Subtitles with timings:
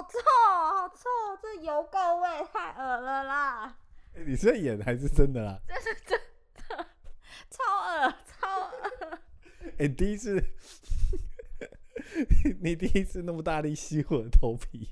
[0.00, 0.18] 好臭，
[0.78, 1.04] 好臭，
[1.42, 3.76] 这油垢味太恶了啦！
[4.14, 5.58] 你是演还是真的啦？
[5.68, 6.18] 这是真
[6.68, 6.86] 的，
[7.50, 9.18] 超恶，超恶。
[9.78, 10.42] 哎，第一次，
[12.62, 14.88] 你第一次那么大力吸我的头皮，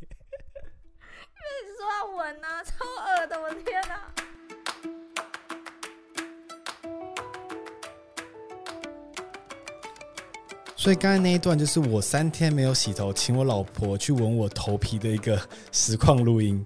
[10.89, 15.38] 所以刚才那一段就是我三天没有洗头，请我老婆去闻我头皮的一个
[15.70, 16.65] 实况录音。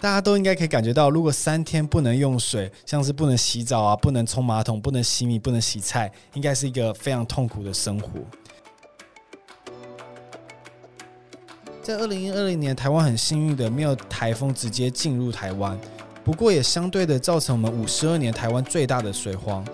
[0.00, 8.10] 大家都应该可以感觉到，如果三天不能用水，像是不能洗澡啊，不能冲马桶，不能洗米，不能洗菜，应该是一个非常痛苦的生活。
[11.80, 15.78] 在二零二零年，台湾很幸运的没有台风直接进入台湾，
[16.24, 19.64] 不过也相对的造成我们五十二年台湾最大的水荒。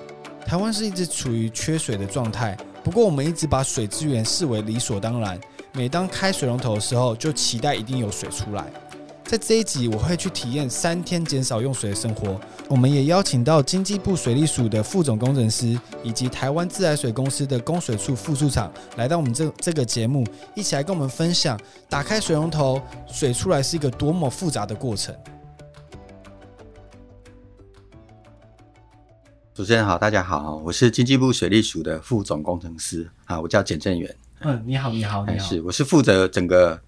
[0.44, 2.54] 台湾是一直处于缺水的状态。
[2.86, 5.36] 不过，我们一直把水资源视为理所当然。
[5.72, 8.64] 每当开水龙头的时候，就期待一定有水出来。
[9.24, 12.40] 在这一集，我会去体验三天减少用水的生活。
[12.68, 25.12] 我们也邀请到经济部水利署的副总工程师，以及台湾自来水公司的供水处副处长，来到我们这这个节目，一起来跟我们分享打开水龙头水出来是一个多么复杂的过程。
[29.56, 34.14] 主持人好，大家好，我是经济部水利署的副总工程师啊，我叫简正元。
[34.40, 35.48] 嗯，你好，你好，你好。
[35.48, 36.78] 是，我是负责整个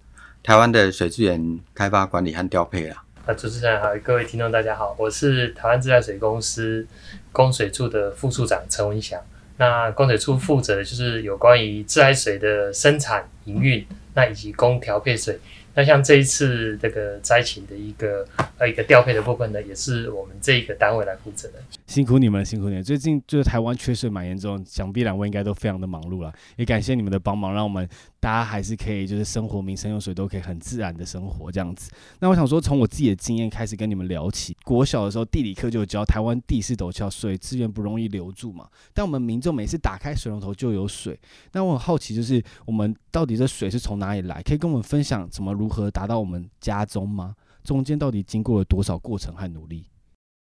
[0.43, 3.03] 台湾的水资源开发管理和调配啊。
[3.25, 6.85] 啊，主持人好，各位听众大家好，我是台湾自来水公司
[7.31, 9.19] 供水处的副处长陈文祥。
[9.57, 15.39] 那供水处负责的就是有关于自来水的生产、营运，那以及供调配水。
[15.75, 18.25] 那像这一次这个灾情的一个
[18.57, 21.59] 呃一个调配的部分呢，也是我们这一个单位来负责的。
[21.87, 22.83] 辛苦你们，辛苦你们。
[22.83, 26.33] 最近就是台湾缺水蛮严重，想必两位应该都非常的忙碌了。
[26.57, 27.87] 也感谢你们的帮忙，让我们
[28.19, 31.89] 大家还是可以就是生活民生用水都可以很自然的生活这样子。
[32.19, 34.55] 那我想说，从我自己的经验开始跟你们聊起。
[34.63, 38.67] 国小的时候地理课就教台湾地势陡峭，水资源不容易留住嘛。
[38.93, 41.17] 但我们民众每次打开水龙头就有水，
[41.53, 44.41] 那我很好奇，就是我们到底这水是从哪里来？
[44.43, 47.35] 可以跟我们分享怎么如何达到我们家中吗？
[47.65, 49.85] 中间到底经过了多少过程和努力？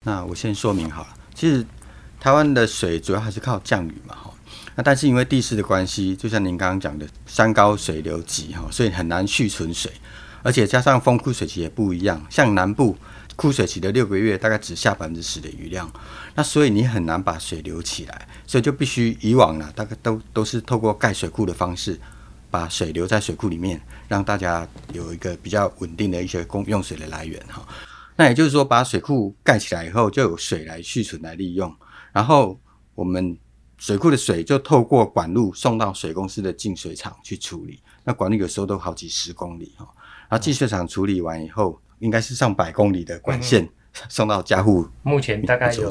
[0.06, 1.66] 那我先说明好了，其实
[2.22, 4.34] 台湾的水主要还是靠降雨嘛，哈。
[4.75, 9.92] 那但是因为地势的关系，就像您刚刚讲的，山高水流急，哈，所以很难蓄存水，
[10.42, 12.97] 而且加上风枯水期也不一样，像南部
[13.36, 15.92] 枯水期的六个月大概只下百分之十的雨量，
[16.36, 22.00] 那所以你很难把水流起来，所以就必须以往呢，大概都都是透过盖水库的方式。
[22.53, 27.68] 把水留在水库里面，让大家有一个比较稳定的一些供用水的来源哈。
[28.16, 31.75] 那也就是说，把水库盖起来以后，就有水来蓄存来利用。
[32.12, 32.59] 然后
[32.94, 33.36] 我们
[33.80, 37.81] 水库的水就透过管路送到水公司的净水厂去处理。
[38.03, 39.90] 那管路有时候都好几十公里哈。
[40.30, 43.68] 然后净水厂处理完以后，应该是上百公里的管线
[44.08, 44.88] 送到家户。
[45.02, 45.90] 目前大概有。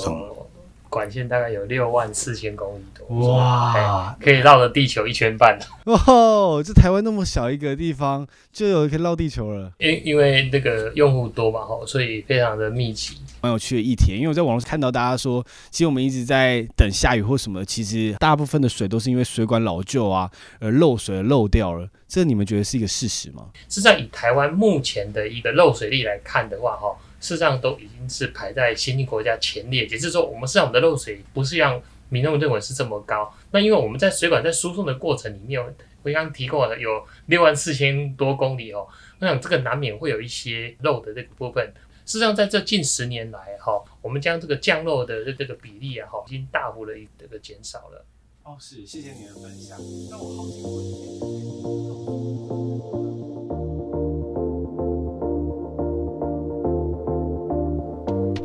[0.92, 5.58] 管线大概有六万四千公里多，哇，可以绕着地球一圈半。
[5.86, 9.72] 哇，这台湾那么小一个地方，就有可以绕地球了。
[9.78, 14.18] 因因为那个用户多嘛，哈，所以非常的密集，蛮有趣的一天。
[14.18, 20.30] 因为我在网络上看到大家说，其实我们一直在等下雨或什么，其实大部分的水都是因为水管老旧啊
[20.60, 21.88] 而漏水漏掉了。
[22.06, 23.46] 这你们觉得是一个事实吗？
[23.70, 26.94] 是在，以台湾目前的一个漏水率来看的话，哈。
[27.22, 33.32] 事实上都已经是排在先进国家前列，也就是说，我们市场的漏水不是让民众认为是这么高。
[33.52, 35.58] 那因为我们在水管在输送的过程里面，
[36.02, 38.86] 我刚刚提过了有六万四千多公里哦，
[39.20, 41.72] 我想这个难免会有一些漏的这个部分。
[42.04, 48.04] 事实上，在这近十年来哈，我们将这个降漏的这个比例啊哈，已经大幅的这个减少了。
[48.42, 49.78] 哦，是，谢谢你的分享。
[50.10, 51.51] 那我好奇问题。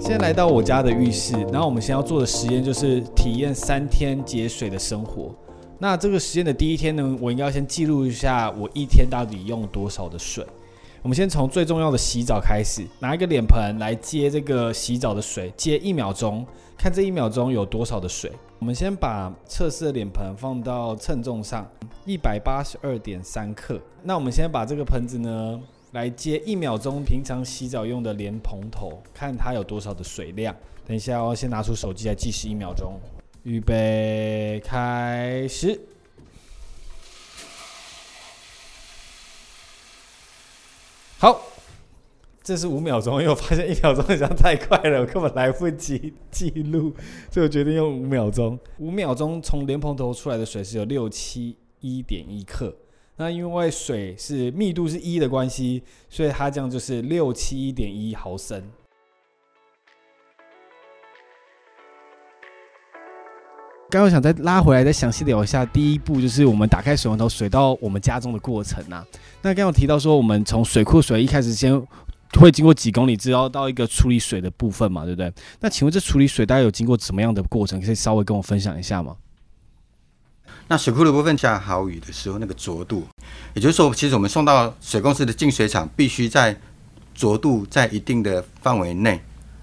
[0.07, 5.35] 先来到我家的浴室，然后我们先要做的实验就是体验三天节水的生活。
[5.79, 10.45] 那这个实验的第一天呢，我应该要先记录一下我一天到底用多少的水。
[11.01, 16.45] 我们先从最重要的洗澡开始，拿一个脸盆来接这个洗澡的水，接一秒钟，
[16.77, 18.31] 看这一秒钟有多少的水。
[18.59, 21.69] 我们先把测试的脸盆放到称重上，
[22.05, 23.77] 一百八十二点三克。
[24.03, 25.59] 那我们先把这个盆子呢。
[25.97, 30.55] 来接一秒钟，平常洗澡用的莲蓬头，看它有多少的水量。
[30.85, 32.99] 等一下，我先拿出手机来计时一秒钟。
[33.41, 35.81] 预备，开始。
[41.17, 41.41] 好，
[42.43, 46.93] 这是五秒钟，因为我发现一秒钟好像太快了，我根本来不及记录，
[47.31, 48.59] 所以我决定用五秒钟。
[48.77, 52.75] 五秒钟从莲蓬头出来的水是有六七一点一克。
[53.19, 58.63] 那因为水是密度是一的关系，所以它这样就是六七一点一毫升。
[63.89, 69.03] 刚刚想再拉回来，再详细聊一下第一步，就是我们打开水龙头水到我们家中的过程啊。
[69.41, 71.81] 那刚刚有提到说，我们从水库水一开始先
[72.37, 75.33] 会经过几公里，直到到一个处理水的部分嘛，对不对？
[75.61, 77.81] 那请问这处理水大概有经过怎么样的过程？
[77.81, 79.15] 可以稍微跟我分享一下吗？
[80.67, 83.07] 那水库的部分下好雨的时候，那个浊度，
[83.53, 86.55] 也就是说，其实我们送到水公司的净水厂，必须在
[87.15, 89.19] 浊度在一定的范围内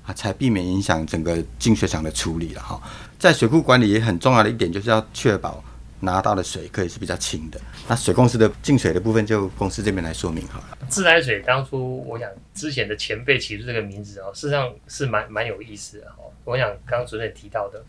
[0.07, 2.81] 啊，才避免影响整个净水厂的处理了哈。
[3.19, 5.63] 在水库管理也很重要的一点，就是要确保
[6.01, 7.61] 拿到的水可以是比较清的。
[7.87, 10.79] 那水公司的净水的部分，就公司这边来说明好了。
[10.89, 16.33] 自来水当初我想之前的前辈起出这个名字哦，事实上是蛮蛮有意思的哦。
[16.45, 17.83] 我想刚刚主任也提到的，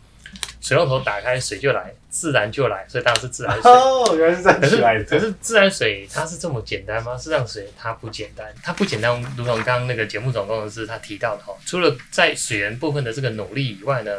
[0.66, 3.72] 水龙头打开水就来，自然就来，所以当然是自来水。
[3.72, 5.04] 哦，原来是这样可是起来的。
[5.04, 7.16] 可是自来水它是这么简单吗？
[7.16, 14.12] 自然水它不简单，它不简单，如同刚刚那个节目总工程师他提到的哈，除了在水源部分的这个努力以外呢，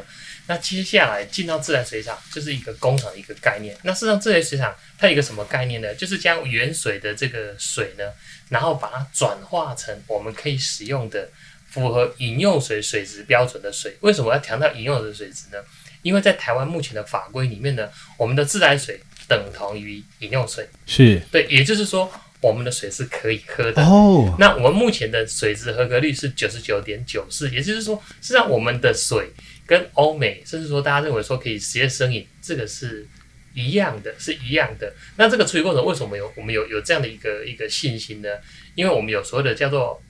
[0.47, 3.77] 那接下来进到自来水厂就是一个工厂的一个概念。
[3.83, 5.93] 那事实上自来水厂它有一个什么概念呢？
[5.97, 8.05] 就是将原水的这个水呢，
[8.51, 11.29] 然后把它转化成我们可以使用的
[11.71, 13.97] 符合饮用水水质标准的水。
[14.03, 15.59] 为什么要强调饮用水水质呢？
[16.07, 20.69] 因为在台湾目前的法规里面呢，我们的自来水等同于饮用水。
[20.87, 22.09] 是对，也就是说，
[22.41, 23.83] 我们的水是可以喝的。
[23.83, 29.33] 哦，那我们目前的水质合格率是九十九点九四，也就是说，实际上我们的水
[29.67, 33.05] 跟欧美，甚至说大家认为说可以直接生饮，这个是
[33.53, 34.93] 一样的，是一样的。
[35.17, 38.29] 那这个处理过程为什么有我们有有这样的一个一个信心呢？
[38.77, 40.01] 因为我们有所谓的叫做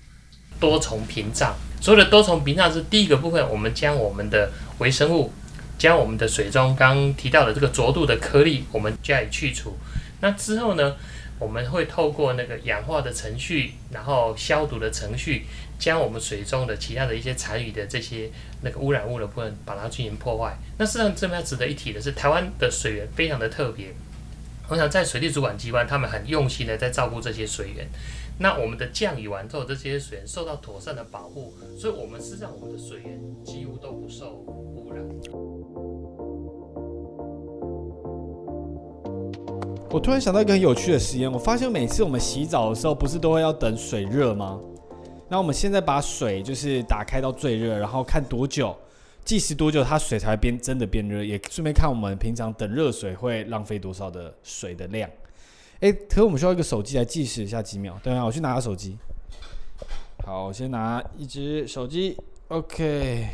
[0.61, 1.57] 多重屏障。
[1.81, 5.33] 所谓的多重屏障是第一个部分，我们将我们的微生物，
[5.79, 9.75] 将我们的水中刚提到的这个浊度的颗粒，我们加以去除。
[10.21, 10.97] 那之后呢，
[11.39, 15.45] 我们会透过那个氧化的程序，然后消毒的程序，
[15.79, 18.31] 将我们水中的其他的一些残余的这些
[18.63, 20.57] 那个污染物的部分，把它进行破坏。
[20.79, 23.89] 那事实上这边值得一提的是，台湾的水源非常的特别。
[24.69, 27.87] 我想在水利主管机关，他们很用心的在照顾这些水源。
[28.39, 35.56] 那我们的降雨完之后，这些水源受到妥善的保护，所以我们事实上我们的水源几乎都不受污染。
[39.91, 44.61] 我突然想到一个很有趣的实验，我发现每次我们洗澡的时候，不是都会要等水热吗？
[45.29, 48.77] 那我们现在把水就是打开到最热，然后看多久，
[49.25, 55.09] 计时多久，它水才会变真的变热，也顺便看我们平常等热水会浪费多少的水的量。
[55.81, 57.99] 诶，可我们需要一个手机来计时一下几秒。
[58.03, 58.99] 等一下，我去拿个手机。
[60.25, 62.17] 好，我先拿一只手机
[62.49, 63.29] ，OK。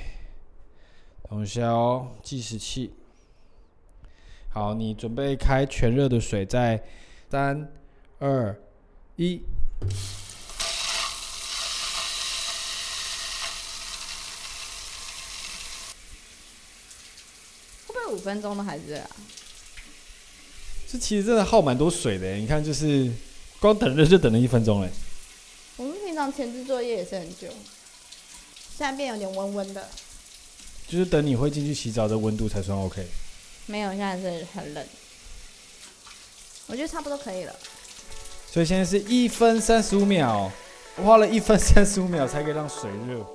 [1.28, 2.93] 等一下哦，计时器。
[4.54, 6.82] 好，你准备开全热的水，在
[7.31, 7.72] 三、
[8.19, 8.54] 二、
[9.16, 9.40] 一。
[17.87, 19.08] 会不会五分钟都还热啊？
[20.87, 23.10] 这其实真的耗蛮多水的，你看，就是
[23.58, 24.90] 光等热就等了一分钟嘞。
[25.78, 27.49] 我们平常前置作业也是很久，
[28.76, 29.88] 现在变有点温温的，
[30.87, 33.06] 就是等你会进去洗澡的温度才算 OK。
[33.67, 34.85] 没有，现在是很冷。
[36.67, 37.55] 我觉得差不多可以了。
[38.50, 40.50] 所以现在是一分三十五秒，
[40.97, 43.26] 我花了一分三十五秒才可以让水热。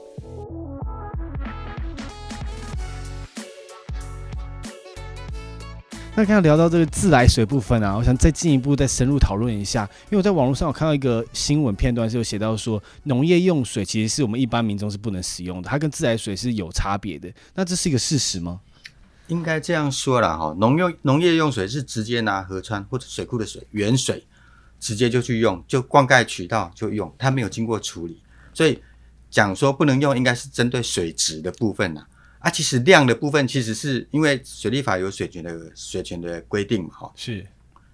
[6.15, 17.31] 那刚刚聊到这个自来水部分啊，我想再进一步再深入讨论一下，因为我在网络上有看到一个新闻片段，是有写到说农业用水其实是我们一般民众是不能使用的，它跟自来水是有差别的。
[17.53, 18.60] 那这是一个事实吗？
[19.27, 24.25] 应该这样说啦，哈，农用农业用水是直接拿河川或者水库的水原水，
[24.79, 28.22] 直接就去用，就灌溉渠道就用，它没有经过处理，
[28.53, 28.81] 所以
[29.29, 32.05] 讲说不能用，应该是针对水质的部分呐。
[32.39, 37.46] 啊，其实量的部分其实是因为水利法有水权的水权的规定嘛，哈，是。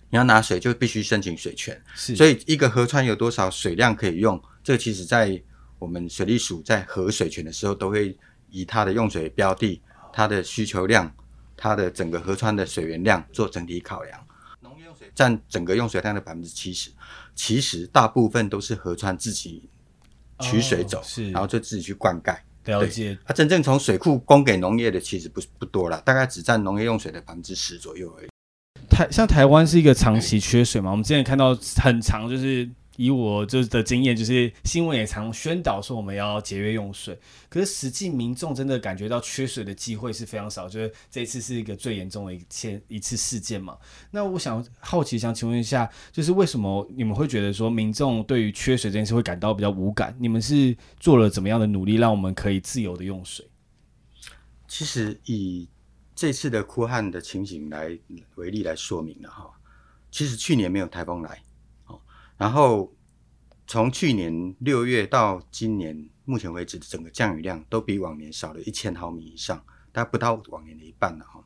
[0.10, 5.42] 你要拿水就必须申请水权，是，所以以一个河川有多少水量可以用，这个其实在
[5.80, 8.16] 我们水利署在核水权的时候，都会
[8.52, 9.82] 以它的用水标的、
[10.13, 11.12] 它的需求量、
[11.63, 14.20] 它的整个河川的水源量做整体考量。
[14.60, 16.89] 农业用水占整个用水量的百分之七十，
[17.34, 19.70] 其实大部分都是河川自己
[20.41, 22.36] 取水走，哦是然后就自己去灌溉。
[22.65, 23.17] 了解。
[23.25, 28.27] 它、真正从水库供给农业的其实不不多了，大概只占农业用水的百分之十左右而已。
[28.89, 37.20] 台像台湾是一个长期缺水嘛，我们之前看到很长，就是以我就是的经验，就是新闻也常宣导说我们要节约用水，
[37.50, 43.78] 可是实际民众真的感觉到缺水的机会是非常少，就是这一次是一个最严重的一件一次事件嘛。
[44.12, 50.16] 那我想好奇想请问一下，就是为什么你们会觉得说民众对于缺水这件事会感到比较无感？
[50.20, 53.46] 你们是做了怎么样的努力，让我们可以自由的用水？
[54.68, 55.68] 其实以
[56.16, 57.98] 这次的哭旱的情形来
[58.36, 59.52] 为例来说明了哈，
[60.12, 61.42] 其实去年没有台风来，
[62.38, 62.94] 然后
[63.68, 71.44] 从去年六月到今年目前为止，整个降雨量都比往年少了一千毫米以上，大概不到往年的一半了哈。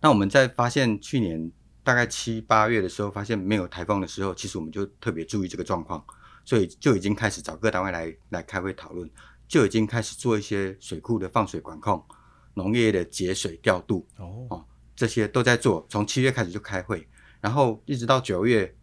[0.00, 1.50] 那我们在发现去年
[1.82, 6.04] 大概七八月的时候，发现没有台风的时候，其实我们就特别注意这个状况，
[6.44, 9.10] 所以就已经开始找各单位来来开会讨论，
[9.46, 12.04] 就已经开始做一些水库的放水管控。
[12.54, 14.64] 农业的节水调度哦，
[14.96, 15.86] 这些都在做。
[15.88, 17.06] 从七月开始就开会，
[17.40, 18.74] 然后一直到九月、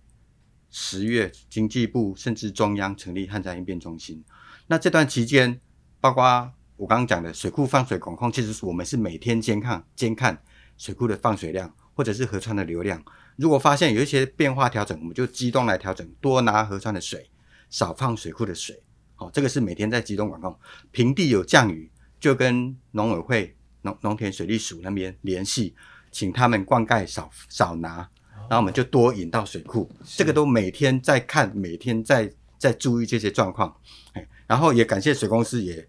[0.77, 4.21] 十月，经济部甚至中央成立旱灾应变中心。
[4.67, 5.61] 那这段期间，
[6.01, 10.37] 包括我刚刚讲的水库放水管控，其实我们是每天监看监看
[10.77, 13.01] 水库的放水量，或者是河川的流量。
[13.37, 17.31] 如果发现有一些变化调整，我们就机动来调整，多拿河川的水，
[17.69, 18.83] 少放水库的水。
[19.15, 20.59] 好，这个是每天在机动管控。
[20.91, 21.89] 平地有降雨，
[22.19, 23.55] 就跟农委会。
[23.83, 25.73] 农农田水利署那边联系，
[26.11, 28.09] 请他们灌溉少少拿，
[28.49, 29.89] 然后我们就多引到水库。
[30.05, 33.75] 这个都每天在看，每天在在注意这些状况。
[34.13, 35.87] 哎，然后也感谢水公司也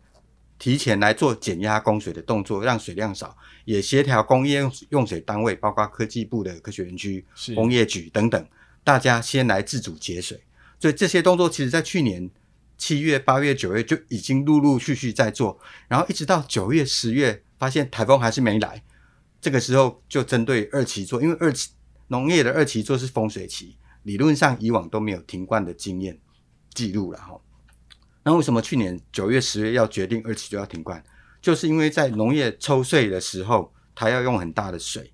[0.59, 8.47] 提前来做减压供水的动作，让水量少，也协调工业用用水单位，包括科技部的科学园区、工业局等等，
[8.83, 10.41] 大家先来自主节水。
[10.81, 12.31] 所以这些动作，其实在去年
[12.77, 15.59] 七月、八月、九月就已经陆陆续续在做，
[15.89, 17.43] 然后一直到九月、十月。
[17.59, 18.83] 发现台风还是没来，
[19.41, 21.71] 这个时候就针对二期做，因为二期
[22.09, 26.19] 农业的二期做是丰水期，理论上以往都没有停灌的经验
[26.75, 27.41] 记录了哈。
[28.23, 31.03] 那为什么去年九月、十月要决定二期就要停灌？
[31.41, 35.13] 就是因为在农业抽税的时候，它要用很大的水，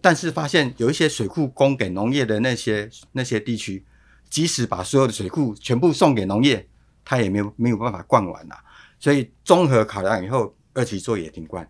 [0.00, 3.84] 但是发现有一些水库供给农业的那些那些地区，
[4.28, 6.68] 即使把所有的水库全部送给农业，
[7.04, 8.56] 它也没有没有办法灌完呐。
[8.98, 10.54] 所以综合考量以后。
[10.74, 11.68] 二期做也停灌，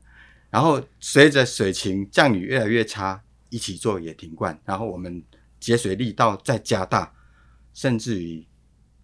[0.49, 3.21] 然后随着水情降雨越来越差，
[3.52, 5.23] 一起做也停灌，然后我们
[5.61, 7.12] 节水力道再加大，
[7.75, 8.42] 甚至于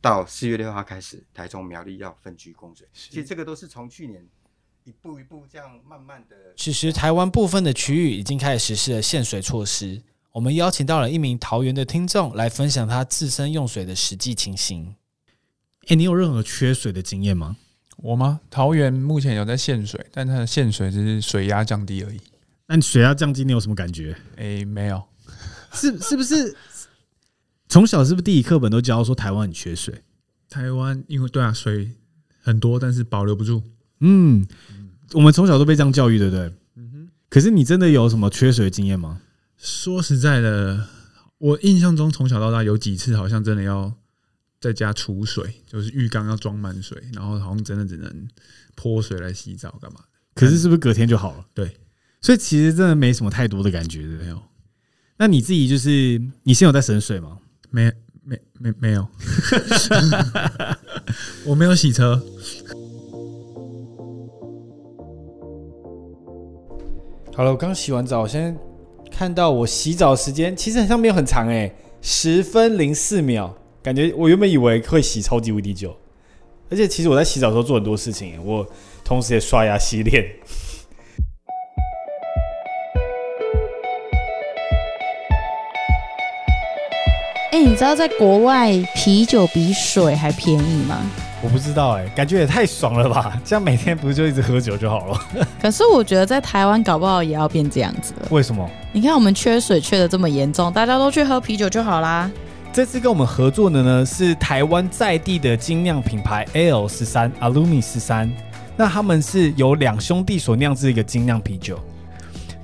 [0.01, 2.89] 到四月六号开始，台中苗栗要分区供水。
[2.95, 4.27] 其实这个都是从去年
[4.85, 6.37] 一步一步这样慢慢的。
[6.57, 10.03] 此时台湾部分的区域已经开始实施了限水措施。
[10.33, 14.95] 我们邀请到了一名桃园的听众来分享他自身用水的实际情形。
[15.89, 17.59] 哎，你有任何缺水的经验吗？
[17.99, 18.41] 我吗？
[18.49, 22.21] 桃园目前有在限水，但它的限水只是水压降低而已。
[22.69, 24.17] 那你水压降低，你有什么感觉？
[24.37, 25.03] 诶，没有。
[25.73, 26.55] 是是不是？
[27.69, 30.03] 从小是不是地理课本都教说台湾很缺水？
[30.49, 31.91] 台湾因为对啊，水
[32.41, 33.63] 很多，但是保留不住。
[34.01, 34.47] 嗯，
[35.15, 36.53] 我们从小都被这样教育，对不对？
[36.77, 37.09] 嗯哼。
[37.29, 39.21] 可是你真的有什么缺水的经验吗？
[39.57, 40.87] 说实在的，
[41.39, 43.93] 我印象中从小到大有几次好像真的要。
[44.61, 48.29] 在家储水，就是浴缸要装满水，然后好像真的只能
[48.75, 50.01] 泼水来洗澡干嘛
[50.35, 51.47] 可是是不是隔天就好了？
[51.55, 51.77] 对，
[52.21, 54.41] 所以其实真的没什么太多的感觉，没有。
[55.17, 57.39] 那你自己就是你现在有在省水吗？
[57.71, 57.91] 没
[58.25, 59.07] 没没没有，
[61.47, 62.23] 我没有洗车。
[67.35, 68.55] 好了，我刚洗完澡，我现在
[69.11, 71.73] 看到我洗澡时间其实好像没有很长哎，
[72.03, 73.57] 十分零四秒。
[73.83, 75.97] 感觉我原本以为会洗超级无敌久，
[76.69, 78.67] 而且其实我在洗澡的时候做很多事情，我
[79.05, 80.25] 同时也刷牙洗脸。
[87.79, 90.99] 知道在国外啤酒比水还便宜吗？
[91.41, 93.39] 我不知道哎，感觉也太爽了吧！
[93.47, 95.21] 这样每天不是就一直喝酒就好了？
[95.63, 98.27] 可是我觉得在台湾搞不好也要变这样子了。
[98.31, 98.69] 为什么？
[98.93, 102.29] 你看我们缺水缺的这么严重，大家都去喝啤酒就好啦。
[102.73, 108.29] 这次跟我们合作的呢是台湾在地的精酿品牌 L 十三 Alumi 十三，
[108.77, 111.79] 那他们是由两兄弟所酿制一个精酿啤酒。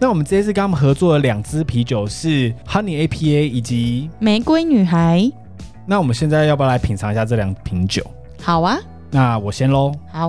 [0.05, 5.33] 那我们这次跟他们合作的两支啤酒是 Honey APA 以及玫瑰女孩。
[5.87, 8.05] 那我们现在要不要来品尝一下这两瓶酒？
[8.43, 8.79] 好啊，
[9.11, 9.95] 那我先喽。
[10.13, 10.29] 好，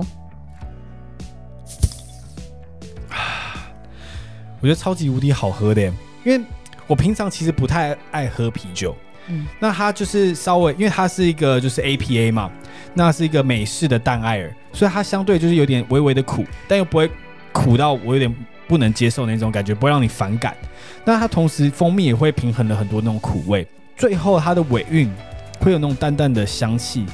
[4.60, 5.82] 我觉得超级无敌好喝的，
[6.24, 6.40] 因为
[6.86, 8.96] 我平常其实不太爱喝啤酒。
[9.26, 12.50] 嗯，那它就是稍微，因为它是一个就是 APA 嘛，
[12.94, 17.10] 那是一个美式的淡艾尔，所以它相对就是有点微微的苦，但又不会
[17.52, 18.34] 苦到我有点
[18.66, 20.56] 不能接受那种感觉，不会让你反感。
[21.04, 25.10] 那它同时蜂蜜也会平衡了很多那种苦味，最后它的尾韵
[25.60, 27.06] 会有那种淡淡的香气。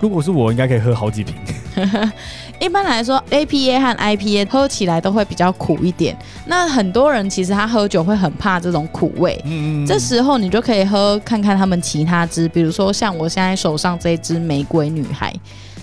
[0.00, 1.34] 如果是我，应该可以喝好几瓶。
[2.60, 6.16] 一般来说，APA 和 IPA 喝起来都会比较苦一点。
[6.46, 15.34] 那很多人其实他喝酒会很怕这种苦味，嗯这时候你就可以喝看看他们其他支，比如说像我现在手上这一支玫瑰女孩。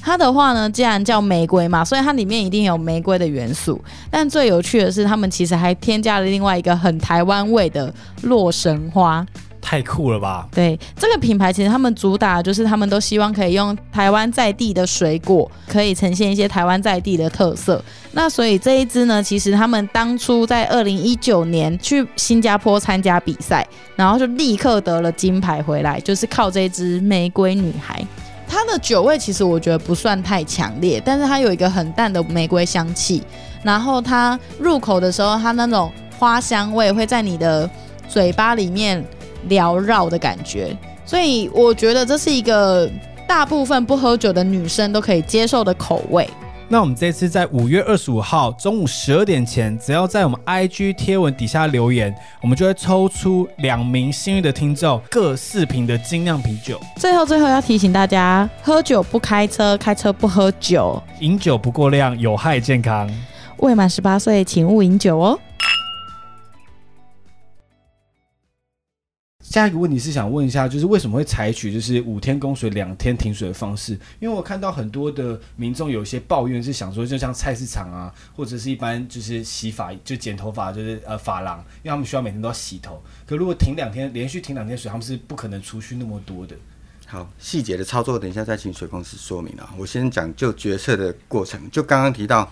[0.05, 3.83] 它的话呢，既然叫玫瑰嘛，所以它里面一定有玫瑰的元素。
[4.12, 9.25] 但最有趣的是，他们其实还添加了另外一个很台湾味的洛神花。
[9.59, 10.47] 太酷了吧！
[10.53, 17.83] 对这个品牌，其实他们主打就是他们都希望可以用台湾在地的水果，可以呈现一些台湾在地的特色。
[18.12, 28.05] 那所以这一支呢，其实他们当初在二零一九年去新加坡参加比赛，然后就立刻得了金牌回来，就是靠这支玫瑰女孩。
[28.47, 33.21] 它的酒味其实我觉得不算太强烈，但是它有一个很淡的玫瑰香气，
[33.63, 37.69] 然后它入口的时候，它那种花香味会在你的
[38.07, 39.03] 嘴巴里面
[39.49, 40.75] 缭绕的感觉，
[41.05, 42.89] 所以我觉得这是一个
[43.27, 46.29] 大部分不喝酒的女生都可以接受的口味。
[46.67, 56.79] 那我们这次在五月二十五号中午十二点前，只要在我们 IG 贴文底下留言，我们就会抽出两名幸运的听众，各四瓶的精酿啤酒。
[56.95, 63.07] 最后，最后要提醒大家：喝酒不开车，开车不喝酒，饮酒不过量，有害健康。
[63.57, 65.39] 未满十八岁请勿饮酒哦。
[69.55, 73.93] 下一个问题是想问一下，就是为什么会采取就是五天供水两天停水的方式？
[74.19, 83.01] 因为我看到很多的民众有一些抱怨，是想说，就像菜市场啊，或者是一般就是洗发就剪头发，就是呃发廊，因为他们需要每天都要洗头。
[83.25, 86.53] 可如果停两天，连续停两天水，他们是不可能储蓄那么多的。
[87.05, 89.74] 好，细节的操作等一下再请水公司说明啊。
[89.77, 92.51] 我先讲就决策的过程，就刚刚提到，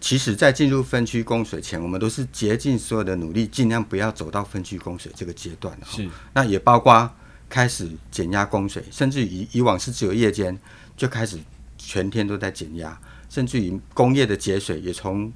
[0.00, 5.76] 其实在进入分区供水前，我们都是竭尽所有的努力，尽量不要走到分区供水这个阶段。
[5.86, 7.10] 是，那也包括
[7.48, 10.56] 开始减压供水，甚至以以往是只有夜间
[10.96, 11.38] 就开始
[11.78, 12.98] 全天都在减压，
[13.28, 15.32] 甚至于工业的节水也从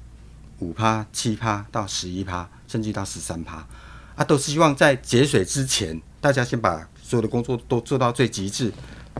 [0.59, 3.65] 五趴、七趴到十一趴，甚至到十三趴，
[4.15, 8.71] 啊，都是希望在节水之前，大家先把所有的工作都做到最极致，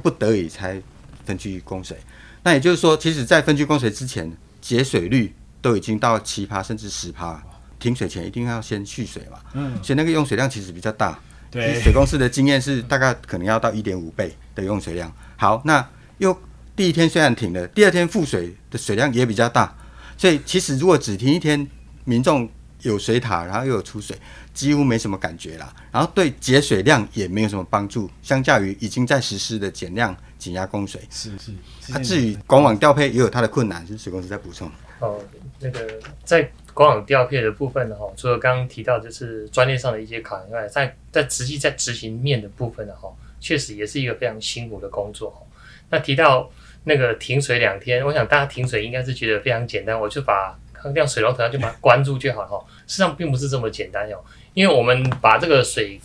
[0.03, 0.81] 不得已才
[1.25, 1.97] 分区供水。
[2.43, 7.43] 那也就是说，其实在分区供水之前，节水率都已经到七趴甚至十趴，
[7.79, 9.39] 停水前一定要先蓄水嘛。
[9.53, 11.19] 嗯，所以那个用水量其实比较大。
[11.49, 15.11] 对，水公司的经验是大概可能要到一点五倍的用水量。
[15.35, 15.85] 好，那
[16.19, 16.39] 又
[16.75, 19.75] 第一天虽然停了，第二天复水的水量也比较大，
[20.17, 21.67] 所以其实如果只停一天，
[22.05, 22.49] 民众
[22.83, 24.15] 有水塔，然后又有出水，
[24.53, 25.73] 几乎没什么感觉啦。
[25.91, 31.01] 然后对节水量也没有什么帮助，相较于已经在实施的减量减压供水。
[31.09, 31.51] 是是。
[31.93, 34.69] 啊，至于管网调配也有它的困难，是水公司在补充。
[34.99, 35.19] 哦，
[35.59, 45.31] 那个在管网调配的部分呢，哈，除了刚刚提到就是专业上的一些考量以外，在在实际在执行面的部分呢，哈，确实也是一个非常辛苦的工作。
[45.31, 45.41] 哈，
[45.89, 46.49] 那提到
[46.83, 50.55] 那个停水两天，我想大家停水应该是觉得非常简单，我就把
[50.95, 52.47] 让水龙头就把它关住就好了。
[52.47, 55.99] 哈，事实上并不是这么简单哟，因为我们把这个水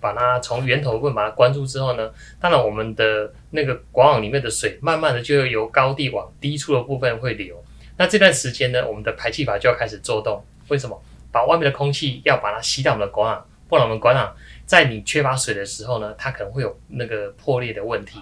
[0.00, 7.62] 把它从源头部分把它关住之后呢，当然我们的那个管网里面的水慢慢的就会由高地往低处的部分会流。
[7.96, 10.44] 那这段时间呢，我们的排气阀就要开始做动。
[10.68, 11.00] 为什么？
[11.30, 18.18] 把外面的空气要把它吸到我们的管网，不然我们管网在你缺乏水的时候呢，它可能会有那个破裂的问题。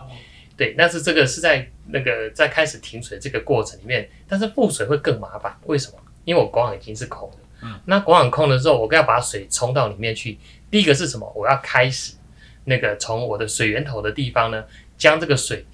[0.57, 5.57] 对，但是这个是在那个在开始停水这个过程里面，但是复水会更麻烦。
[5.65, 5.99] 为什么？
[6.25, 7.69] 因为我管网已经是空的。
[7.85, 10.39] 那管网空的时候，我要把水冲到里面去。
[10.71, 11.31] 第一个是什么？
[11.35, 12.15] 我要开始
[12.65, 14.65] 那个从我的水源头的地方呢，
[14.97, 15.65] 将这个水。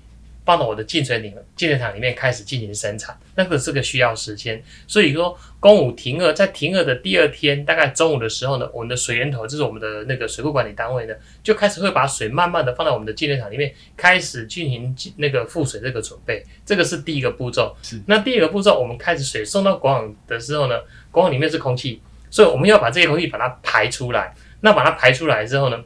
[0.46, 4.62] 放到我的净水里净水厂里面开始进行生产，那个是个需要时间。
[4.86, 16.42] 所以说，公五停二，在停二的第二天，大概中午的时候呢，我们的水源头，就是我们的那个水库管理单位呢，就开始会把水慢慢的放到我们的净水厂里面，开始进行那个复水这个准备。
[16.64, 17.76] 这个是第一个步骤。
[17.82, 18.00] 是。
[18.06, 20.76] 那第二个步骤，我们开始水送到管网的时候呢，
[21.10, 24.32] 管网里面是空气，所以我们要把这些空气把它排出来。
[24.60, 25.84] 那把它排出来之后呢？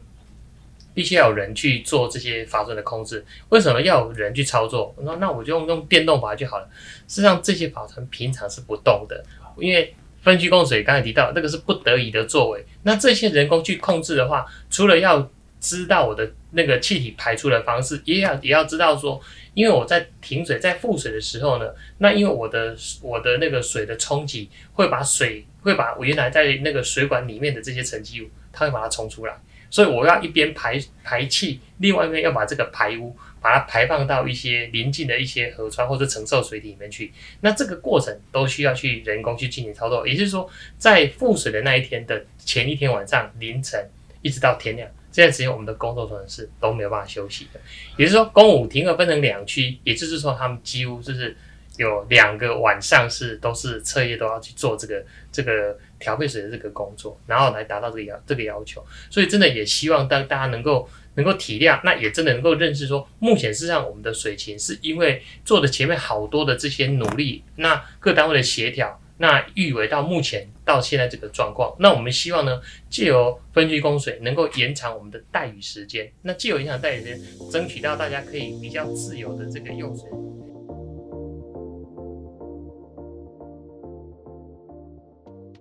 [1.00, 4.94] 必须要有人去做这些阀轮的控制，为什么要有人去操作？
[5.00, 6.68] 那那我就用用电动阀就好了。
[7.08, 9.24] 事实上，这些阀轮平常是不动的，
[9.56, 12.62] 因为分区供水刚才提到，这个是不得已的作为。
[12.82, 15.26] 那这些人工去控制的话，除了要
[15.58, 19.18] 知道我的那个气体排出的方式，也要也要知道说，
[19.54, 21.64] 因为我在停水、在复水的时候呢，
[21.96, 29.40] 那因为我的我的那个水的冲击会把水会把我原来在那个水管里面的这些沉积物，它会把它冲出来。
[29.70, 37.12] 所以我要一边排排气，另外一边要把这个排污把它排放到一些临近的一些河川或者承受水体里面去。
[37.40, 43.88] 那这个过程都需要去人工去进行操作，也就是说，在复水的那一天的前一天晚上凌晨
[44.20, 47.60] 一直到天亮，这段时间我们的工作同仁是都没有办法休息的。
[47.96, 51.34] 也就是说，公五停课分成两区，也就是说他们几乎就是
[51.76, 55.02] 有两个晚上是都是彻夜都要去做这个
[55.32, 58.84] 这个调配水的这个工作，然后来达到这个要这个要求。
[59.08, 69.00] 所以真的也希望大大家能够能够体谅，那也真的能够认识说，目前事实上我们的水情是因为做的前面好多的这些努力，那各单位的协调。
[69.22, 72.58] 那预为到目前到现在这个状况，那我们希望呢，
[72.88, 80.08] 借由分区供水能够延长我们的待雨时间，那借由延长待雨时间，争取到大家可以比较自由的这个用水。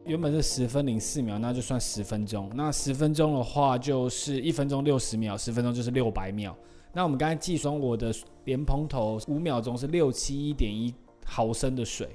[0.10, 2.50] 原本是十分零四秒，那就算十分钟。
[2.56, 6.56] 那十分钟的话，就是一分钟六十秒，十分钟就是六百秒。
[6.94, 8.12] 那我们刚才计算我的
[8.46, 10.92] 莲蓬头五秒钟是六七一点一
[11.24, 12.10] 毫升的水，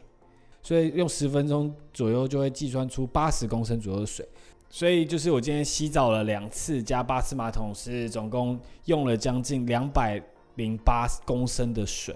[0.60, 4.28] 所以用十分钟左右就会计算出八十公升左右的水。
[4.68, 10.20] 所以就是我今天洗澡了两次，加八次马桶是总共用了将近两百
[10.56, 12.12] 零八公升的水。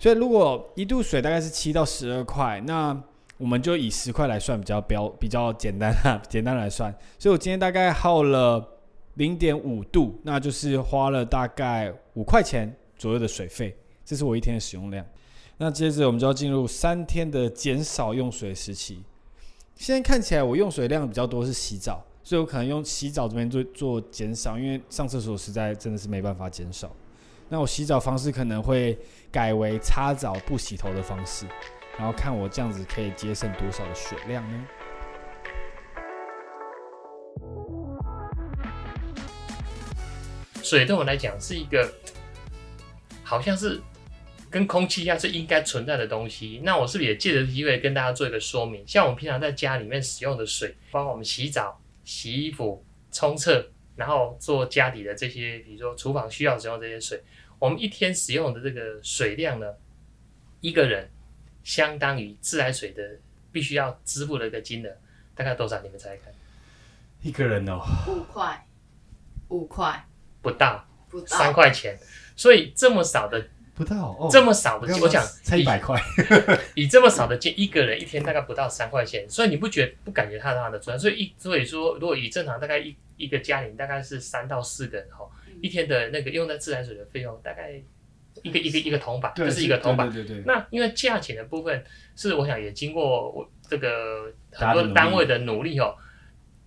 [0.00, 3.00] 所以如果一度水大概是七到十二块，那
[3.42, 6.94] 我们就以十块来算比较标比较简单哈， 简单来算。
[7.18, 8.64] 所以我今天大概耗了
[9.14, 15.04] 零点五度，那就是花了大概五块钱左右的水费，这是我一天的使用量。
[15.56, 19.02] 那接着我们就要进入三天的减少用水时期。
[19.74, 26.94] 现在看起来我用水量比较多是洗澡，所以我可能用洗澡这边做做减少，因为上厕所实在真的是没办法减少。
[27.48, 28.96] 那我洗澡方式可能会
[29.32, 31.44] 改为擦澡不洗头的方式。
[31.98, 34.66] 然后看我这样子可以节省多少的水量呢？
[40.62, 41.92] 水对我来讲是一个，
[43.22, 43.80] 好像是
[44.50, 46.62] 跟空气一样是应该存在的东西。
[46.64, 48.82] 那我是不是也借着机会跟大家做一个说明？
[48.86, 57.22] 像我们平常在家里面使用的水，包括我们洗澡、洗衣服、冲厕，然后做家里的这些，比如说厨房需要使用这些水，
[57.58, 59.66] 我们一天使用的这个水量呢，
[60.60, 61.10] 一个人。
[61.64, 63.02] 相当于自来水的
[63.50, 64.90] 必须要支付的一个金额，
[65.34, 65.80] 大概多少？
[65.80, 66.32] 你们猜看？
[67.20, 68.66] 一个人哦，五块，
[69.48, 70.04] 五块，
[70.40, 71.98] 不到，不到三块钱。
[72.34, 76.02] 所以这么少的，不到哦，这么少的，我想才一百块，
[76.74, 80.98] 以这么少的金，一个人一天大概不到三块钱，所以你不觉不感觉它它的赚？
[80.98, 85.28] 所以一所以说，如果以正常大概一一个家庭大概是三到四个人哈，
[85.60, 87.80] 一天的那个用在自来水的费用大概。
[88.42, 90.10] 一个一个一个铜板，这是一个铜板。
[90.10, 90.44] 对对对。
[90.46, 91.84] 那因为价钱的部分
[92.16, 95.94] 是，我想也经过我这个很多单位的努力哦，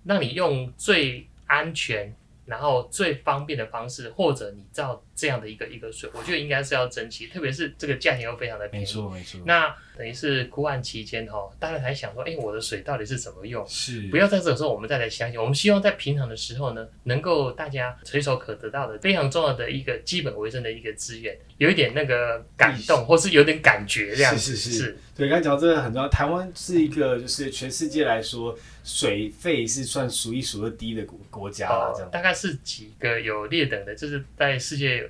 [0.04, 2.15] 让你用最安全。
[2.45, 8.86] 然后最方便的方式，或者你造这样的一个一个水，我觉得应该是要珍惜，特别是这个价钱又非常的便宜。
[8.86, 9.39] 没错没错。
[9.45, 13.65] 那等于是枯旱期间哈，大家还想说，哎，我的水到底是怎么用？
[13.67, 14.08] 是。
[14.10, 24.38] 不要在这个时候我们再来相信，我们希望在平常的时候呢，能够大家随手可得到的非常重要的一个基本卫生的一个资源，有一点那个感动，或是有点感觉这样。
[24.38, 24.97] 是是是。
[25.15, 26.10] 对，刚才讲这个很重要。
[26.10, 28.53] 台湾是一个，就是全世界来说，
[28.86, 31.91] 水费是算数一数二低的国国家了。
[31.95, 35.10] 这样，大概是几个有列等的，就是在世界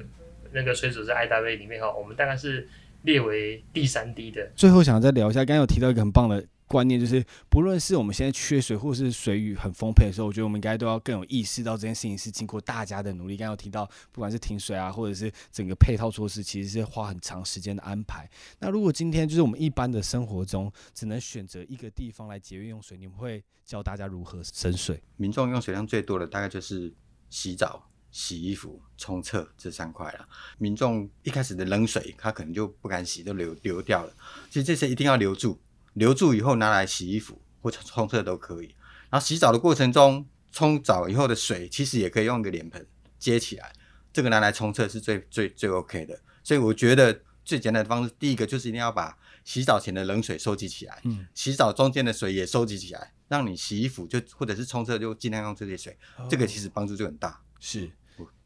[0.54, 2.68] 那个水组织 IWA 里面哈，我们大概是
[3.02, 4.50] 列为第三低的。
[4.56, 6.44] 最后想再聊一下，刚刚有提到一个很棒的。
[6.68, 13.38] 观念就是，不论是我们现在缺水，或是水域很丰沛的时候，我觉得我们应该都要更有意识到这件事情是经过大家的努力。
[13.38, 18.28] 刚刚提到，不管是停水啊，或者是整个配套措施，其实是花很长时间的安排。
[18.60, 25.02] 那如果今天就是我们一般的生活中只能选择一个地方来节约用水，你们会教大家如何省水？
[25.18, 26.92] 民众用水量最多的大概就是
[27.30, 30.28] 洗澡、洗衣服、冲厕这三块了。
[30.58, 34.12] 民众一开始的冷水，他可能就不敢洗，都流流掉了。
[34.50, 35.60] 其实这些一定要留住。
[35.96, 38.76] 留住以后拿来洗衣服或者冲厕都可以。
[39.10, 42.86] 然后洗澡的过程中，冲澡以后的水其实也可以用一个脸盆
[43.18, 43.74] 接起来，
[44.14, 46.20] 这个拿来冲厕是最最最 OK 的。
[46.44, 55.98] 所以我觉得最简单的方式，第一个就是一定要把洗澡前的冷水收集起来，嗯，洗澡中间的水也收集起来，让你洗衣服就或者是冲厕就尽量用这些水，
[56.30, 57.42] 这个其实帮助就很大。
[57.60, 57.92] 是。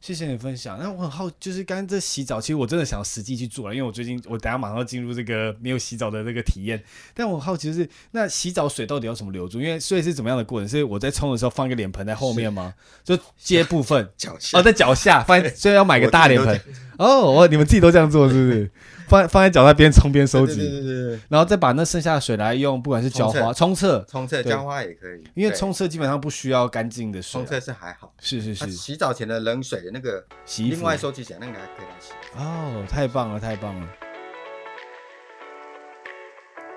[0.00, 0.78] 谢谢你分享。
[0.80, 6.82] 那我很好，就是刚刚这洗澡，其实我真的想实际去做了，因为我最近我等下马上要进入这个没有洗澡的那个体验。
[7.12, 9.60] 但我好奇的是，那洗澡水到底要怎么留住？
[9.60, 10.66] 因为所以是怎么样的过程？
[10.66, 12.72] 是我在冲的时候放一个脸盆在后面吗？
[13.04, 16.58] 就接部分脚下哦，在脚下放，所以要买个大脸盆。
[16.98, 18.70] 哦，我你们自己都这样做是不是？
[19.08, 25.24] 放放在脚下边冲边收集，对对对对，然后再把那剩下的水来用，不管是浇花、冲厕、冲厕、浇花也可以。
[25.34, 28.14] 因为冲厕基本上不需要干净的水，冲厕是还好。
[28.20, 32.12] 是是是，洗澡前的冷水那个洗衣服，另外收集起来那个还可以来洗。
[32.36, 33.88] 哦，太棒了太棒了。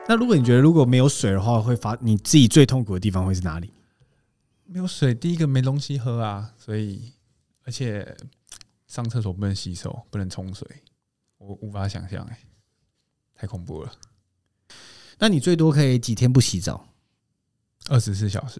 [0.07, 3.73] 那如果你觉得如果没有水的话，会发你自己最痛苦的地方会是哪里？
[4.65, 7.13] 没有水，第一个没东西喝啊，所以
[7.63, 8.15] 而且
[8.87, 10.67] 上厕所不能洗手，不能冲水，
[11.37, 12.39] 我无法想象，哎，
[13.33, 13.91] 太恐怖了。
[15.19, 16.85] 那你最多可以几天不洗澡？
[17.89, 18.59] 二十四小时，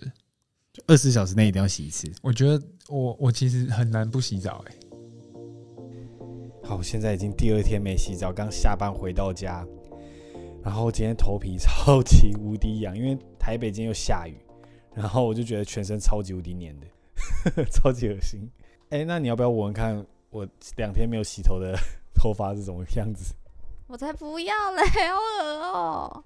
[0.88, 2.12] 二十四小时内一定要洗一次。
[2.22, 4.76] 我觉得我我其实很难不洗澡，哎。
[6.64, 9.66] 好，现在已经第二天没洗澡，刚下班回到家，
[10.64, 14.36] 然后今天头皮超级无敌痒，因为台北今天又下雨，
[14.96, 18.50] 然后我就觉得全身超级无敌黏的， 超级恶心。
[18.90, 21.78] 哎，那你要不要闻闻看我两天没有洗头的
[22.16, 23.36] 头发是什么样子？
[23.86, 26.24] 我才不要嘞，好恶哦！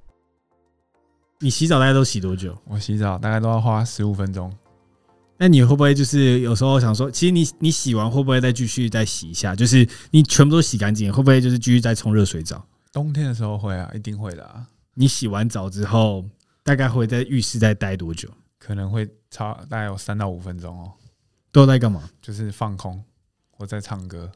[1.40, 2.58] 你洗澡大概都洗多久？
[2.66, 4.52] 我洗澡大概都要花十五分钟。
[5.38, 9.56] 那你会不会就是有时候想说，其实你你洗完会不会再继续再洗一下？
[9.56, 12.66] 就是你全部都洗干净，会不会就是继续再冲热水澡？
[12.92, 14.66] 冬天的时候会啊，一定会的啊。
[14.96, 16.26] 你洗完澡之后，
[16.64, 18.28] 大概会在浴室再待多久？
[18.58, 20.92] 可能会差大概有三到五分钟哦。
[21.52, 22.10] 都在干嘛？
[22.20, 23.04] 就是放空，
[23.58, 24.32] 我在唱歌。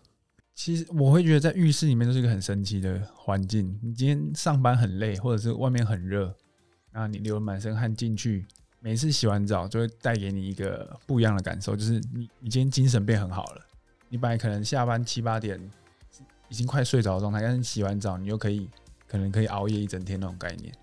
[0.53, 3.79] 其实我会觉得在浴室里面都是一个很神奇的环境。
[3.81, 6.35] 你今天上班很累，或者是外面很热，
[6.91, 8.45] 然后你流满身汗进去。
[8.83, 13.61] 每次洗完澡就会带给你一个不一样的感受，就是你你今天精神变很好了。
[14.09, 15.59] 你本来可能下班七八点
[16.49, 18.67] 已经快睡着的状态，但是洗完澡你又可以
[19.07, 20.73] 可能可以熬夜一整天那种概念。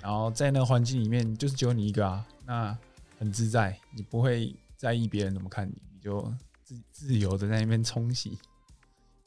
[0.00, 2.78] 然后在那个环境里面，就是只有你一个啊，那
[3.18, 6.32] 很自在，你不会在意别人怎么看你，你就
[6.64, 8.38] 自自由的在那边冲洗，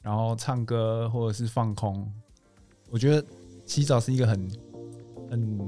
[0.02, 2.12] 然后唱歌或者是放空。
[2.90, 3.24] 我觉得
[3.64, 4.50] 洗澡是一个很
[5.30, 5.58] 很。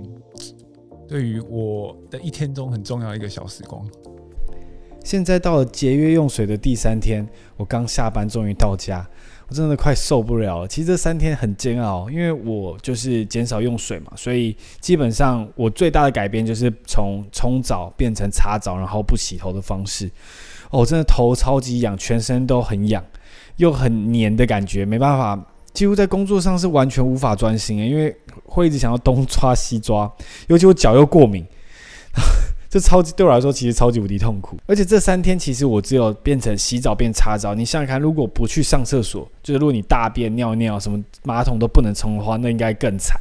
[1.09, 3.89] 对于我的一天中很重要一个小时光。
[5.05, 7.25] 现在到了节约用水的第三天，
[7.57, 9.09] 我刚下班，终于到家，
[9.49, 10.67] 我真的快受不了了。
[10.67, 20.11] 其实这三天很煎熬，因为我就是减少用水嘛，所以基本上我最大的改变就是从冲澡变成擦澡，然后不洗头的方式。
[20.71, 23.05] 哦，真的头超级痒，全身都很痒，
[23.59, 25.53] 又很黏的感觉，没办法。
[25.77, 30.11] 几乎在工作上是完全无法专心的因为会一直想要东抓西抓，
[30.49, 31.45] 尤其我脚又过敏，
[32.71, 34.57] 这超级对我来说其实超级无敌痛苦。
[34.65, 37.55] 而且这三天其实我只有变成洗澡变擦澡。
[37.55, 43.21] 你想想看，如果不去上厕所，就是如果你大便尿尿什么马桶都不能冲的话，那应该更惨。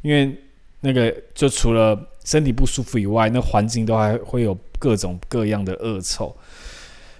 [0.00, 0.34] 因为
[0.80, 6.34] 那个就除了身体不舒服以外，那环境都还会有各种各样的恶臭，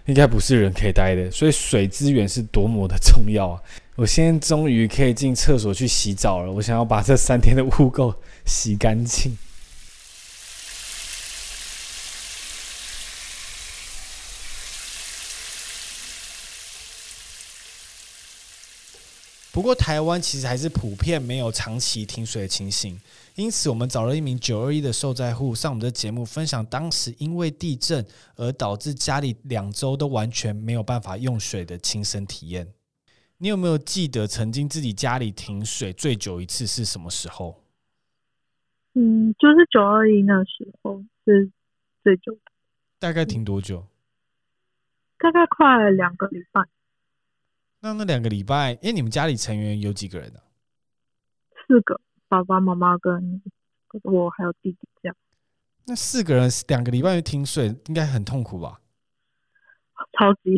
[0.07, 1.31] 应该不是人可以待的。
[1.31, 3.63] 所以水资源是多么的重要啊！
[3.97, 6.51] 我现在终于可以进厕所去洗澡了。
[6.51, 8.15] 我想要把这三天的污垢
[8.47, 9.37] 洗干净。
[19.53, 22.99] 不过，台湾其实还是普遍没有长期停水的情形，
[23.41, 28.05] 因此我们找了一名九二一的受灾户上我们的节目，分享当时因为地震
[28.37, 32.71] 而导致家里两周都完全没有办法用水的亲身体验。
[33.39, 37.65] 你有没有记得曾经自己家里停水最久一次是什么时候？
[38.93, 41.51] 嗯，就是九二一那时候是
[42.03, 42.53] 最久的。
[42.99, 43.87] 大概停多久？
[45.19, 46.61] 大概快两个礼拜。
[47.81, 50.41] 那那两个礼拜，哎，你们家里成员有几个人呢？
[51.67, 51.99] 四个，
[52.31, 53.43] 爸爸妈妈跟
[54.05, 55.17] 我还有弟弟这样。
[55.87, 58.81] 那四个人两个礼拜停水，应该很痛苦吧？
[60.13, 60.57] 超级，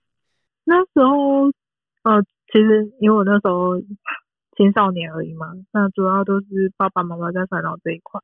[0.64, 1.52] 那时候。
[2.02, 3.78] 呃，其实因为我那时候
[4.56, 8.18] 青少年而已嘛，那主要都是爸爸妈妈在烦恼这一块。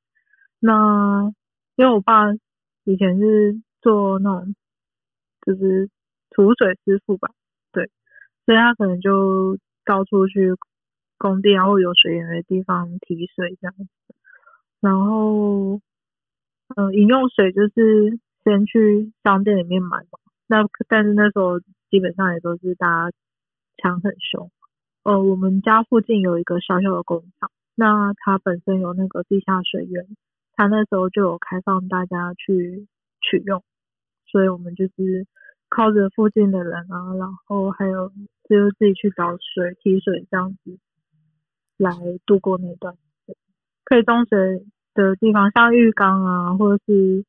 [0.61, 1.31] 那
[1.77, 2.33] 因为我爸
[2.85, 4.55] 以前是做那种
[5.45, 5.91] 就是
[6.31, 7.29] 储水师傅吧，
[7.71, 7.91] 对，
[8.47, 10.55] 所以他可能就到处去
[11.19, 13.87] 工地然后有水源的地方提水这样子。
[14.81, 15.81] 然后，
[16.77, 20.19] 嗯，饮用水就是先去商店里面买嘛。
[20.47, 23.17] 那但是那时候基本上也都是大家。
[23.83, 24.51] 抢很凶，
[25.03, 30.17] 呃，我们家附近有一个小小的工厂，那它本身有那个地下水源，
[30.55, 32.89] 它那时候就有开放大家去
[33.21, 33.63] 取用，
[34.33, 35.27] 所以我们就是
[35.69, 38.09] 靠着附近的人啊，然后还有
[38.49, 40.79] 就是自己去找水提水这样子
[41.77, 41.91] 来
[42.27, 42.95] 度过那段。
[43.85, 44.39] 可以装水
[44.95, 47.25] 的地方，像浴缸啊，或者是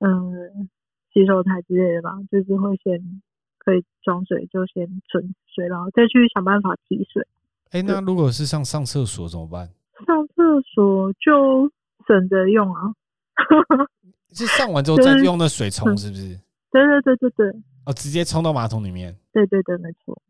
[0.00, 0.68] 嗯
[1.12, 3.22] 洗手台之类的吧，就是会先。
[3.64, 7.24] 可以装水就先存水，然后再去想办法提水。
[7.70, 9.68] 哎，那如果是上上厕所怎么办？
[10.04, 11.70] 上厕所就
[12.08, 12.92] 省着用啊。
[14.34, 16.36] 是上完之后再用那水冲， 是不是？
[16.72, 17.50] 对对对对对。
[17.86, 19.16] 哦，直接冲到马桶里面。
[19.32, 20.20] 对对对，没错。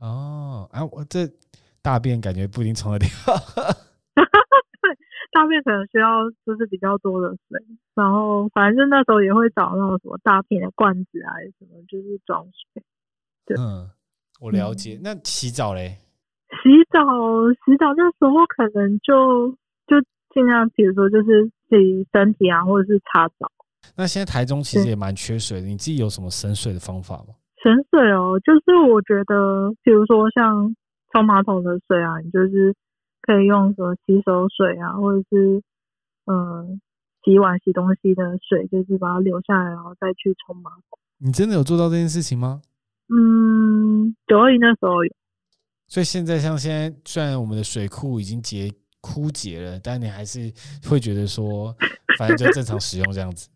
[0.00, 1.26] 哦，啊，我这
[1.86, 3.06] 大便感觉不一定冲得掉。
[3.14, 4.24] 对，
[5.30, 7.62] 大便可能需要就是比较多的水，
[7.94, 12.82] 然后反正那时候也会找那种什么大片的罐子啊，什么就是装水。
[13.46, 13.88] 对嗯，
[14.40, 14.98] 我了解。
[15.00, 15.98] 那洗澡嘞？
[16.50, 16.98] 洗澡
[17.64, 19.52] 洗澡那时候可能就
[19.86, 19.94] 就
[20.34, 23.48] 尽量，比如说就是洗身体啊，或者是擦澡。
[23.96, 27.34] 那现在台中其实也蛮缺水的，你自己有什么省水的方法吗？
[27.62, 30.74] 省水哦，就是我觉得，比如说像
[31.16, 32.74] 冲马桶的水啊，你就是
[33.22, 35.62] 可以用什么洗手水啊，或者是
[36.26, 36.78] 嗯
[37.24, 40.98] 洗碗洗东西的水，就是把它留下来，然后再去冲马桶。
[41.16, 42.60] 你真的有做到这件事情吗？
[43.08, 45.10] 嗯，九二一那时候有，
[45.86, 50.52] 所以现在像现在，虽然我们的水库已经结枯竭了，但你还是
[50.86, 51.74] 会觉得说，
[52.18, 53.48] 反正就正常使用这样子。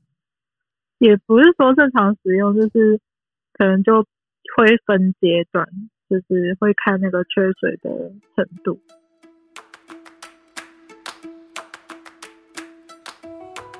[0.96, 2.98] 也不是说正常使用，就是
[3.52, 4.02] 可能就
[4.56, 5.68] 会分阶段，
[6.10, 8.80] 就是会看那个缺水的程度。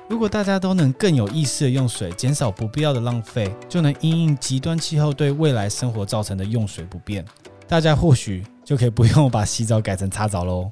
[0.07, 7.25] 如果大家都能更有意识的用水，减少不必要的浪费，就能因应极端气候对未来生活造成的用水不便，
[7.67, 10.71] 大家或许就可以不用把洗澡改成擦澡喽。